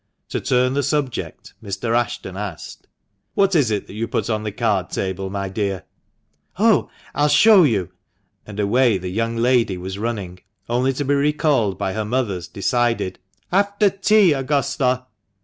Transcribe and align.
To 0.29 0.41
turn 0.41 0.73
the 0.73 0.81
subject, 0.81 1.53
Mr. 1.63 1.95
Ashton 1.95 2.35
asked 2.35 2.87
—"What 3.35 3.53
is 3.53 3.69
that 3.69 3.87
you 3.87 4.07
put 4.07 4.31
on 4.31 4.41
the 4.41 4.51
card 4.51 4.89
table, 4.89 5.29
my 5.29 5.47
dear?"" 5.47 5.83
Oh! 6.57 6.89
I'll 7.13 7.27
show 7.27 7.61
you," 7.61 7.91
and 8.43 8.59
away 8.59 8.97
the 8.97 9.09
young 9.09 9.37
lady 9.37 9.77
was 9.77 9.99
running, 9.99 10.39
only 10.67 10.91
to 10.93 11.05
be 11.05 11.13
recalled 11.13 11.77
by 11.77 11.93
her 11.93 12.03
mother's 12.03 12.47
decided 12.47 13.19
—"After 13.61 13.91
tea, 13.91 14.33
Augusta." 14.33 15.05